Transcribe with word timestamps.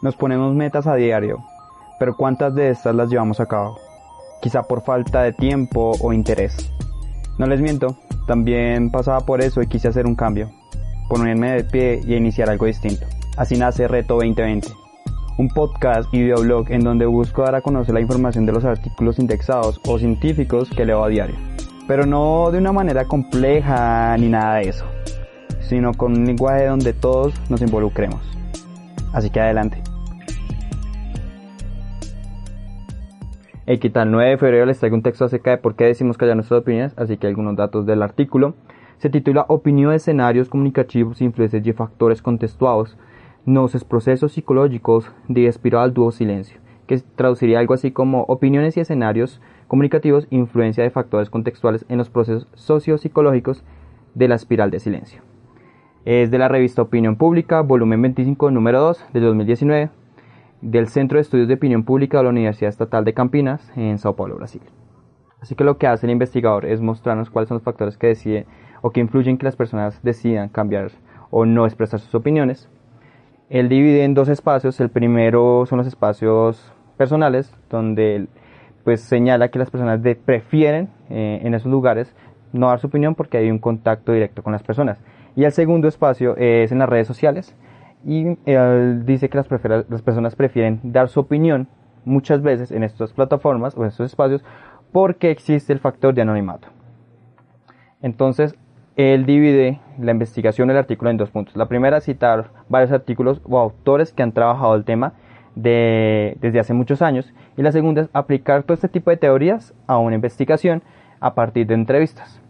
Nos 0.00 0.14
ponemos 0.14 0.54
metas 0.54 0.86
a 0.86 0.94
diario, 0.94 1.38
pero 1.98 2.16
¿cuántas 2.16 2.54
de 2.54 2.70
estas 2.70 2.94
las 2.94 3.10
llevamos 3.10 3.40
a 3.40 3.46
cabo? 3.46 3.76
Quizá 4.40 4.62
por 4.62 4.82
falta 4.82 5.24
de 5.24 5.32
tiempo 5.32 5.90
o 6.00 6.12
interés. 6.12 6.72
No 7.36 7.46
les 7.46 7.60
miento, 7.60 7.96
también 8.24 8.92
pasaba 8.92 9.18
por 9.18 9.40
eso 9.40 9.60
y 9.60 9.66
quise 9.66 9.88
hacer 9.88 10.06
un 10.06 10.14
cambio, 10.14 10.52
ponerme 11.08 11.50
de 11.50 11.64
pie 11.64 12.00
y 12.06 12.14
iniciar 12.14 12.48
algo 12.48 12.66
distinto. 12.66 13.06
Así 13.36 13.56
nace 13.56 13.88
Reto 13.88 14.14
2020, 14.14 14.68
un 15.36 15.48
podcast 15.48 16.14
y 16.14 16.22
videoblog 16.22 16.70
en 16.70 16.84
donde 16.84 17.04
busco 17.04 17.42
dar 17.42 17.56
a 17.56 17.60
conocer 17.60 17.92
la 17.92 18.00
información 18.00 18.46
de 18.46 18.52
los 18.52 18.64
artículos 18.64 19.18
indexados 19.18 19.80
o 19.84 19.98
científicos 19.98 20.70
que 20.70 20.84
leo 20.84 21.02
a 21.02 21.08
diario. 21.08 21.34
Pero 21.88 22.06
no 22.06 22.52
de 22.52 22.58
una 22.58 22.70
manera 22.70 23.04
compleja 23.06 24.16
ni 24.16 24.28
nada 24.28 24.58
de 24.58 24.68
eso, 24.68 24.84
sino 25.58 25.92
con 25.92 26.12
un 26.12 26.24
lenguaje 26.24 26.66
donde 26.66 26.92
todos 26.92 27.34
nos 27.50 27.62
involucremos. 27.62 28.38
Así 29.12 29.30
que 29.30 29.40
adelante. 29.40 29.82
El 33.68 33.80
¿qué 33.80 33.90
tal? 33.90 34.10
9 34.10 34.30
de 34.30 34.38
febrero 34.38 34.64
les 34.64 34.78
traigo 34.78 34.96
un 34.96 35.02
texto 35.02 35.26
acerca 35.26 35.50
de 35.50 35.58
por 35.58 35.74
qué 35.74 35.84
decimos 35.84 36.16
callar 36.16 36.36
nuestras 36.36 36.62
opiniones, 36.62 36.94
así 36.96 37.18
que 37.18 37.26
algunos 37.26 37.54
datos 37.54 37.84
del 37.84 38.02
artículo. 38.02 38.54
Se 38.96 39.10
titula 39.10 39.44
Opinión 39.48 39.90
de 39.90 39.96
escenarios 39.96 40.48
comunicativos, 40.48 41.20
influencias 41.20 41.66
y 41.66 41.72
factores 41.74 42.22
contextuados, 42.22 42.96
noces 43.44 43.84
procesos 43.84 44.32
psicológicos 44.32 45.12
de 45.28 45.46
espiral 45.48 45.92
dúo 45.92 46.12
silencio, 46.12 46.60
que 46.86 46.98
traduciría 47.14 47.58
algo 47.58 47.74
así 47.74 47.92
como 47.92 48.22
opiniones 48.22 48.78
y 48.78 48.80
escenarios 48.80 49.38
comunicativos, 49.66 50.26
influencia 50.30 50.82
de 50.82 50.90
factores 50.90 51.28
contextuales 51.28 51.84
en 51.90 51.98
los 51.98 52.08
procesos 52.08 52.48
sociopsicológicos 52.54 53.64
de 54.14 54.28
la 54.28 54.36
espiral 54.36 54.70
de 54.70 54.80
silencio. 54.80 55.27
Es 56.10 56.30
de 56.30 56.38
la 56.38 56.48
revista 56.48 56.80
Opinión 56.80 57.16
Pública, 57.16 57.60
volumen 57.60 58.00
25, 58.00 58.50
número 58.50 58.80
2, 58.80 59.08
de 59.12 59.20
2019, 59.20 59.90
del 60.62 60.88
Centro 60.88 61.16
de 61.16 61.20
Estudios 61.20 61.48
de 61.48 61.52
Opinión 61.52 61.84
Pública 61.84 62.16
de 62.16 62.24
la 62.24 62.30
Universidad 62.30 62.70
Estatal 62.70 63.04
de 63.04 63.12
Campinas, 63.12 63.70
en 63.76 63.98
Sao 63.98 64.16
Paulo, 64.16 64.36
Brasil. 64.36 64.62
Así 65.42 65.54
que 65.54 65.64
lo 65.64 65.76
que 65.76 65.86
hace 65.86 66.06
el 66.06 66.12
investigador 66.12 66.64
es 66.64 66.80
mostrarnos 66.80 67.28
cuáles 67.28 67.48
son 67.48 67.56
los 67.56 67.62
factores 67.62 67.98
que 67.98 68.06
deciden 68.06 68.46
o 68.80 68.88
que 68.90 69.00
influyen 69.00 69.32
en 69.32 69.36
que 69.36 69.44
las 69.44 69.56
personas 69.56 70.02
decidan 70.02 70.48
cambiar 70.48 70.92
o 71.28 71.44
no 71.44 71.66
expresar 71.66 72.00
sus 72.00 72.14
opiniones. 72.14 72.70
Él 73.50 73.68
divide 73.68 74.04
en 74.04 74.14
dos 74.14 74.30
espacios. 74.30 74.80
El 74.80 74.88
primero 74.88 75.66
son 75.66 75.76
los 75.76 75.86
espacios 75.86 76.72
personales, 76.96 77.54
donde 77.68 78.28
pues 78.82 79.02
señala 79.02 79.50
que 79.50 79.58
las 79.58 79.70
personas 79.70 80.00
prefieren 80.24 80.88
eh, 81.10 81.40
en 81.42 81.52
esos 81.52 81.70
lugares 81.70 82.16
no 82.54 82.68
dar 82.68 82.80
su 82.80 82.86
opinión 82.86 83.14
porque 83.14 83.36
hay 83.36 83.50
un 83.50 83.58
contacto 83.58 84.12
directo 84.12 84.42
con 84.42 84.54
las 84.54 84.62
personas. 84.62 85.02
Y 85.36 85.44
el 85.44 85.52
segundo 85.52 85.88
espacio 85.88 86.36
es 86.36 86.72
en 86.72 86.78
las 86.78 86.88
redes 86.88 87.06
sociales, 87.06 87.56
y 88.04 88.38
él 88.46 89.04
dice 89.04 89.28
que 89.28 89.38
las, 89.38 89.48
personas 90.02 90.36
prefieren 90.36 90.80
dar 90.82 91.08
su 91.08 91.20
opinión 91.20 91.68
muchas 92.04 92.42
veces 92.42 92.70
en 92.70 92.84
estas 92.84 93.12
plataformas 93.12 93.76
o 93.76 93.82
en 93.82 93.88
estos 93.88 94.06
espacios 94.06 94.44
porque 94.92 95.30
existe 95.30 95.72
el 95.72 95.80
factor 95.80 96.14
de 96.14 96.22
anonimato. 96.22 96.68
Entonces, 98.00 98.56
él 98.96 99.26
divide 99.26 99.80
la 99.98 100.12
investigación 100.12 100.68
del 100.68 100.76
artículo 100.76 101.10
en 101.10 101.16
dos 101.16 101.30
puntos. 101.30 101.56
La 101.56 101.66
primera, 101.66 102.00
citar 102.00 102.50
varios 102.68 102.92
artículos 102.92 103.40
o 103.44 103.58
autores 103.58 104.12
que 104.12 104.22
han 104.22 104.32
trabajado 104.32 104.74
el 104.74 104.84
tema 104.84 105.12
de, 105.54 106.36
desde 106.40 106.60
hace 106.60 106.72
muchos 106.72 107.02
años. 107.02 107.32
Y 107.56 107.62
la 107.62 107.72
segunda 107.72 108.02
es 108.02 108.10
aplicar 108.12 108.62
todo 108.62 108.74
este 108.74 108.88
tipo 108.88 109.10
de 109.10 109.16
teorías 109.16 109.74
a 109.86 109.98
una 109.98 110.14
investigación 110.14 110.82
a 111.20 111.34
partir 111.34 111.66
de 111.66 111.74
entrevistas. 111.74 112.40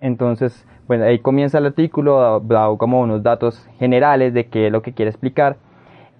Entonces, 0.00 0.66
bueno, 0.86 1.04
ahí 1.04 1.18
comienza 1.18 1.58
el 1.58 1.66
artículo, 1.66 2.40
da 2.40 2.68
como 2.76 3.00
unos 3.00 3.22
datos 3.22 3.68
generales 3.78 4.34
de 4.34 4.46
qué 4.46 4.66
es 4.66 4.72
lo 4.72 4.82
que 4.82 4.92
quiere 4.92 5.10
explicar 5.10 5.56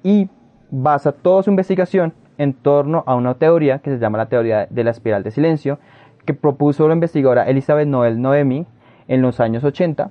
y 0.02 0.28
basa 0.70 1.12
toda 1.12 1.42
su 1.42 1.50
investigación 1.50 2.14
en 2.38 2.54
torno 2.54 3.04
a 3.06 3.14
una 3.14 3.34
teoría 3.34 3.78
que 3.78 3.91
se 3.91 3.98
llama 3.98 4.19
la 4.19 4.26
teoría 4.26 4.66
de 4.69 4.84
la 4.84 4.91
espiral 4.91 5.22
de 5.22 5.30
silencio, 5.30 5.78
que 6.25 6.34
propuso 6.34 6.88
la 6.88 6.94
investigadora 6.94 7.48
Elizabeth 7.48 7.86
Noel 7.86 8.20
Noemi 8.20 8.66
en 9.06 9.22
los 9.22 9.41
años 9.41 9.64
80 9.64 10.10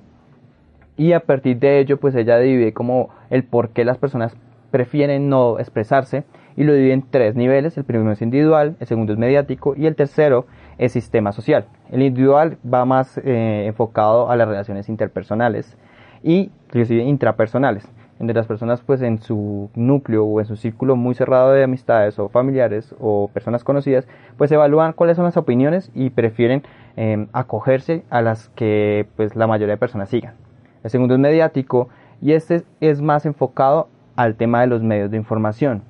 y 0.96 1.12
a 1.12 1.20
partir 1.20 1.58
de 1.58 1.80
ello 1.80 1.98
pues 1.98 2.14
ella 2.14 2.38
divide 2.38 2.72
como 2.72 3.10
el 3.30 3.44
por 3.44 3.70
qué 3.70 3.84
las 3.84 3.98
personas 3.98 4.36
prefieren 4.70 5.28
no 5.28 5.58
expresarse 5.58 6.24
y 6.56 6.64
lo 6.64 6.72
divide 6.72 6.92
en 6.92 7.02
tres 7.10 7.34
niveles, 7.34 7.76
el 7.76 7.84
primero 7.84 8.12
es 8.12 8.22
individual, 8.22 8.76
el 8.80 8.86
segundo 8.86 9.12
es 9.12 9.18
mediático 9.18 9.74
y 9.76 9.86
el 9.86 9.96
tercero 9.96 10.46
es 10.78 10.92
sistema 10.92 11.32
social. 11.32 11.66
El 11.90 12.02
individual 12.02 12.58
va 12.64 12.84
más 12.84 13.18
eh, 13.18 13.64
enfocado 13.66 14.30
a 14.30 14.36
las 14.36 14.48
relaciones 14.48 14.88
interpersonales 14.88 15.76
y 16.22 16.50
inclusive 16.66 17.02
intrapersonales, 17.02 17.88
entre 18.18 18.34
las 18.34 18.46
personas 18.46 18.80
pues 18.80 19.02
en 19.02 19.18
su 19.20 19.70
núcleo 19.74 20.24
o 20.24 20.40
en 20.40 20.46
su 20.46 20.56
círculo 20.56 20.96
muy 20.96 21.14
cerrado 21.14 21.52
de 21.52 21.64
amistades 21.64 22.18
o 22.18 22.28
familiares 22.28 22.94
o 23.00 23.28
personas 23.32 23.64
conocidas, 23.64 24.06
pues 24.36 24.50
evalúan 24.52 24.92
cuáles 24.92 25.16
son 25.16 25.24
las 25.24 25.36
opiniones 25.36 25.90
y 25.94 26.10
prefieren 26.10 26.62
em, 26.96 27.28
acogerse 27.32 28.04
a 28.10 28.22
las 28.22 28.48
que 28.50 29.06
pues 29.16 29.36
la 29.36 29.46
mayoría 29.46 29.74
de 29.74 29.78
personas 29.78 30.08
sigan. 30.08 30.34
El 30.82 30.90
segundo 30.90 31.14
es 31.14 31.20
mediático 31.20 31.88
y 32.20 32.32
este 32.32 32.62
es 32.80 33.00
más 33.00 33.26
enfocado 33.26 33.88
al 34.16 34.36
tema 34.36 34.60
de 34.60 34.68
los 34.68 34.82
medios 34.82 35.10
de 35.10 35.16
información. 35.16 35.82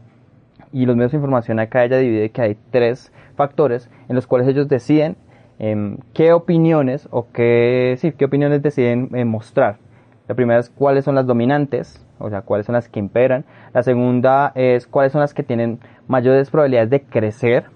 Y 0.74 0.86
los 0.86 0.96
medios 0.96 1.12
de 1.12 1.18
información 1.18 1.60
acá 1.60 1.84
ella 1.84 1.98
divide 1.98 2.30
que 2.30 2.42
hay 2.42 2.56
tres 2.72 3.12
factores 3.36 3.88
en 4.08 4.16
los 4.16 4.26
cuales 4.26 4.48
ellos 4.48 4.66
deciden 4.66 5.16
em, 5.60 5.98
qué 6.12 6.32
opiniones 6.32 7.06
o 7.12 7.28
qué, 7.30 7.94
sí, 7.98 8.10
qué 8.10 8.24
opiniones 8.24 8.60
deciden 8.60 9.08
eh, 9.14 9.24
mostrar. 9.24 9.76
La 10.26 10.34
primera 10.34 10.58
es 10.58 10.70
cuáles 10.70 11.04
son 11.04 11.14
las 11.14 11.26
dominantes, 11.26 12.04
o 12.18 12.28
sea, 12.28 12.42
cuáles 12.42 12.66
son 12.66 12.72
las 12.72 12.88
que 12.88 12.98
imperan. 12.98 13.44
La 13.72 13.84
segunda 13.84 14.50
es 14.56 14.88
cuáles 14.88 15.12
son 15.12 15.20
las 15.20 15.32
que 15.32 15.44
tienen 15.44 15.78
mayores 16.08 16.50
probabilidades 16.50 16.90
de 16.90 17.02
crecer. 17.02 17.66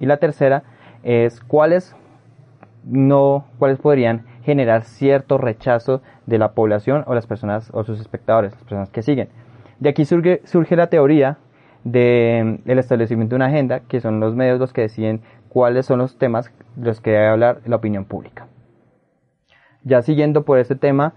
Y 0.00 0.06
la 0.06 0.16
tercera 0.16 0.64
es 1.04 1.40
cuáles 1.40 1.94
no, 2.82 3.44
cuáles 3.60 3.78
podrían 3.78 4.26
generar 4.42 4.82
cierto 4.82 5.38
rechazo 5.38 6.02
de 6.26 6.38
la 6.38 6.54
población 6.54 7.04
o 7.06 7.14
las 7.14 7.28
personas 7.28 7.70
o 7.72 7.84
sus 7.84 8.00
espectadores, 8.00 8.50
las 8.50 8.62
personas 8.62 8.90
que 8.90 9.02
siguen. 9.02 9.28
De 9.78 9.90
aquí 9.90 10.04
surge, 10.04 10.40
surge 10.44 10.74
la 10.74 10.88
teoría 10.88 11.38
del 11.84 12.60
establecimiento 12.66 13.30
de 13.30 13.36
una 13.36 13.46
agenda, 13.46 13.80
que 13.80 14.00
son 14.00 14.20
los 14.20 14.34
medios 14.34 14.58
los 14.58 14.72
que 14.72 14.82
deciden 14.82 15.20
cuáles 15.48 15.86
son 15.86 15.98
los 15.98 16.18
temas 16.18 16.52
de 16.76 16.86
los 16.86 17.00
que 17.00 17.10
debe 17.10 17.28
hablar 17.28 17.60
la 17.64 17.76
opinión 17.76 18.04
pública. 18.04 18.46
Ya 19.84 20.02
siguiendo 20.02 20.44
por 20.44 20.58
este 20.58 20.74
tema, 20.74 21.14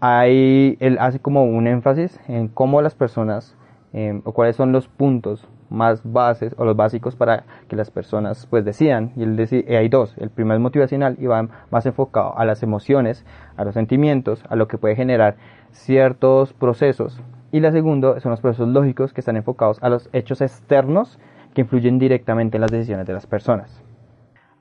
hay, 0.00 0.76
él 0.80 0.98
hace 1.00 1.20
como 1.20 1.44
un 1.44 1.66
énfasis 1.66 2.20
en 2.28 2.48
cómo 2.48 2.82
las 2.82 2.94
personas 2.94 3.56
em, 3.92 4.22
o 4.24 4.32
cuáles 4.32 4.56
son 4.56 4.72
los 4.72 4.88
puntos 4.88 5.48
más 5.70 6.00
bases 6.04 6.54
o 6.56 6.64
los 6.64 6.76
básicos 6.76 7.16
para 7.16 7.44
que 7.68 7.76
las 7.76 7.90
personas 7.90 8.46
pues 8.46 8.64
decidan 8.64 9.12
y 9.16 9.22
él 9.22 9.36
dice, 9.36 9.64
eh, 9.68 9.76
hay 9.76 9.88
dos 9.88 10.14
el 10.18 10.30
primero 10.30 10.56
es 10.56 10.62
motivacional 10.62 11.16
y 11.18 11.26
va 11.26 11.48
más 11.70 11.84
enfocado 11.84 12.38
a 12.38 12.44
las 12.44 12.62
emociones 12.62 13.26
a 13.56 13.64
los 13.64 13.74
sentimientos 13.74 14.42
a 14.48 14.56
lo 14.56 14.66
que 14.66 14.78
puede 14.78 14.96
generar 14.96 15.36
ciertos 15.72 16.54
procesos 16.54 17.20
y 17.50 17.60
la 17.60 17.72
segunda 17.72 18.20
son 18.20 18.30
los 18.30 18.40
procesos 18.40 18.68
lógicos 18.68 19.12
que 19.12 19.20
están 19.20 19.36
enfocados 19.36 19.82
a 19.82 19.88
los 19.88 20.10
hechos 20.12 20.40
externos 20.40 21.18
que 21.54 21.62
influyen 21.62 21.98
directamente 21.98 22.56
en 22.56 22.62
las 22.62 22.70
decisiones 22.70 23.06
de 23.06 23.14
las 23.14 23.26
personas. 23.26 23.82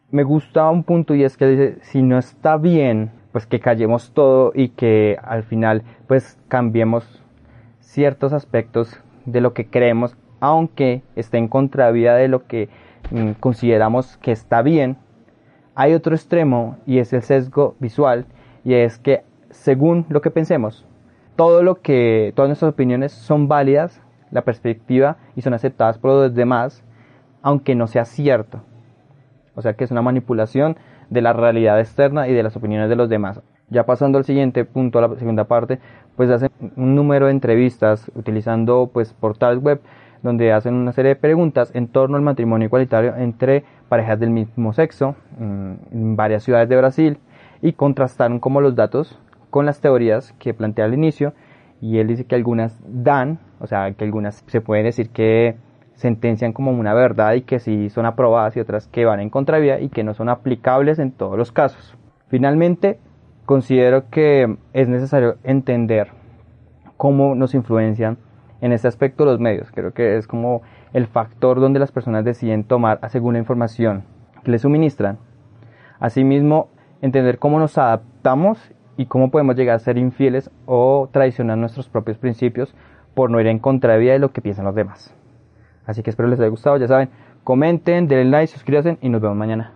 Me 0.10 0.24
gusta 0.24 0.69
un 0.69 0.84
punto 0.84 1.16
y 1.16 1.24
es 1.24 1.36
que 1.36 1.48
dice, 1.48 1.78
si 1.81 2.01
no 2.01 2.18
está 2.18 2.56
bien, 2.57 3.12
pues 3.34 3.45
que 3.45 3.60
callemos 3.60 4.12
todo 4.13 4.51
y 4.56 4.69
que 4.69 5.18
al 5.22 5.44
final 5.44 5.84
pues 6.07 6.38
cambiemos 6.48 7.22
ciertos 7.81 8.31
aspectos 8.31 9.01
de 9.25 9.42
lo 9.42 9.54
que 9.54 9.68
creemos, 9.68 10.16
aunque 10.40 11.01
esté 11.16 11.38
en 11.38 11.50
contravía 11.50 12.13
de 12.16 12.30
lo 12.30 12.48
que 12.48 12.69
mm, 13.12 13.31
consideramos 13.40 14.16
que 14.18 14.31
está 14.31 14.62
bien. 14.62 14.98
Hay 15.75 15.94
otro 15.94 16.16
extremo 16.16 16.78
y 16.86 17.00
es 17.00 17.12
el 17.12 17.22
sesgo 17.22 17.75
visual 17.80 18.25
y 18.63 18.75
es 18.75 18.98
que 18.98 19.24
según 19.50 20.06
lo 20.10 20.22
que 20.22 20.31
pensemos, 20.31 20.86
todo 21.38 21.63
lo 21.63 21.75
que, 21.75 22.34
todas 22.36 22.50
nuestras 22.50 22.74
opiniones 22.74 23.13
son 23.13 23.48
válidas, 23.48 24.01
la 24.31 24.42
perspectiva 24.42 25.18
y 25.36 25.42
son 25.42 25.54
aceptadas 25.54 25.98
por 25.98 26.12
los 26.12 26.36
demás, 26.36 26.84
aunque 27.42 27.75
no 27.75 27.88
sea 27.88 28.04
cierto. 28.04 28.62
O 29.56 29.62
sea 29.62 29.74
que 29.74 29.86
es 29.86 29.92
una 29.92 30.01
manipulación 30.01 30.75
de 31.10 31.22
la 31.22 31.31
realidad 31.31 31.80
externa 31.80 32.28
y 32.28 32.34
de 32.34 32.44
las 32.44 32.57
opiniones 32.57 32.89
de 32.89 32.98
los 32.98 33.07
demás. 33.07 33.42
Ya 33.69 33.86
pasando 33.86 34.18
al 34.18 34.25
siguiente 34.25 34.66
punto, 34.66 35.00
a 35.00 35.07
la 35.07 35.16
segunda 35.16 35.45
parte, 35.45 35.80
pues 36.16 36.30
hacen 36.30 36.50
un 36.75 36.95
número 36.95 37.28
de 37.28 37.31
entrevistas 37.31 38.12
utilizando 38.16 38.90
pues 38.92 39.13
portales 39.13 39.62
web 39.62 39.80
donde 40.24 40.51
hacen 40.51 40.74
una 40.74 40.92
serie 40.92 41.10
de 41.10 41.16
preguntas 41.16 41.72
en 41.75 41.88
torno 41.88 42.18
al 42.18 42.24
matrimonio 42.24 42.66
igualitario 42.66 43.16
entre 43.16 43.63
parejas 43.88 44.19
del 44.19 44.31
mismo 44.31 44.74
sexo 44.74 45.16
en 45.40 46.16
varias 46.16 46.44
ciudades 46.44 46.68
de 46.68 46.78
Brasil 46.78 47.19
y 47.62 47.74
contrastaron 47.74 48.40
como 48.40 48.60
los 48.60 48.75
datos 48.75 49.19
con 49.50 49.66
las 49.66 49.82
teorías 49.82 50.34
que 50.40 50.54
plantea 50.54 50.86
al 50.86 50.94
inicio 50.94 51.34
y 51.82 52.00
él 52.00 52.08
dice 52.08 52.26
que 52.26 52.36
algunas 52.36 52.80
dan, 52.86 53.40
o 53.60 53.68
sea, 53.68 53.92
que 53.94 54.04
algunas 54.04 54.44
se 54.48 54.62
puede 54.62 54.84
decir 54.84 55.10
que 55.10 55.56
sentencian 55.94 56.54
como 56.54 56.72
una 56.72 56.94
verdad 56.94 57.34
y 57.34 57.42
que 57.42 57.60
sí 57.60 57.90
son 57.90 58.06
aprobadas 58.06 58.56
y 58.56 58.60
otras 58.60 58.88
que 58.88 59.06
van 59.06 59.20
en 59.20 59.30
contravía 59.30 59.80
y 59.80 59.90
que 59.90 60.04
no 60.04 60.14
son 60.14 60.30
aplicables 60.30 61.00
en 61.00 61.12
todos 61.12 61.38
los 61.38 61.52
casos. 61.52 61.98
Finalmente, 62.28 63.00
considero 63.46 64.10
que 64.10 64.58
es 64.74 64.88
necesario 64.88 65.38
entender 65.44 66.10
cómo 66.98 67.36
nos 67.36 67.56
influencian 67.56 68.18
en 68.62 68.74
este 68.74 68.88
aspecto 68.88 69.26
los 69.26 69.40
medios. 69.40 69.72
Creo 69.72 69.94
que 69.94 70.18
es 70.18 70.28
como 70.28 70.62
el 70.94 71.08
factor 71.08 71.60
donde 71.60 71.80
las 71.80 71.92
personas 71.92 72.26
deciden 72.26 72.64
tomar 72.64 73.00
según 73.10 73.34
la 73.34 73.40
información 73.40 74.04
que 74.44 74.52
les 74.52 74.62
suministran. 74.62 75.18
Asimismo, 76.00 76.70
entender 77.02 77.40
cómo 77.40 77.60
nos 77.60 77.78
adaptamos 77.78 78.60
y 78.98 79.06
cómo 79.06 79.32
podemos 79.32 79.56
llegar 79.56 79.76
a 79.76 79.80
ser 79.80 79.98
infieles 79.98 80.50
o 80.66 81.10
traicionar 81.14 81.58
nuestros 81.58 81.88
propios 81.88 82.18
principios 82.18 82.74
por 83.14 83.30
no 83.30 83.40
ir 83.40 83.48
en 83.48 83.60
contravía 83.60 84.14
de 84.14 84.20
lo 84.20 84.34
que 84.34 84.42
piensan 84.42 84.66
los 84.66 84.76
demás. 84.76 85.14
Así 85.86 86.04
que 86.04 86.10
espero 86.10 86.28
les 86.28 86.40
haya 86.40 86.50
gustado, 86.50 86.78
ya 86.78 86.88
saben, 86.88 87.10
comenten, 87.44 88.08
denle 88.08 88.26
like, 88.26 88.52
suscríbanse 88.52 88.98
y 89.02 89.10
nos 89.10 89.22
vemos 89.22 89.38
mañana. 89.38 89.74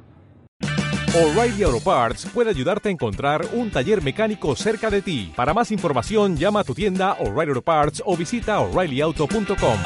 O'Reilly 1.13 1.63
Auto 1.63 1.83
Parts 1.83 2.25
puede 2.33 2.49
ayudarte 2.49 2.87
a 2.87 2.91
encontrar 2.91 3.41
un 3.53 3.69
taller 3.69 4.01
mecánico 4.01 4.55
cerca 4.55 4.89
de 4.89 5.01
ti. 5.01 5.33
Para 5.35 5.53
más 5.53 5.71
información, 5.71 6.37
llama 6.37 6.61
a 6.61 6.63
tu 6.63 6.73
tienda 6.73 7.17
O'Reilly 7.19 7.49
Auto 7.49 7.61
Parts 7.61 8.01
o 8.05 8.15
visita 8.15 8.59
oreillyauto.com. 8.59 9.77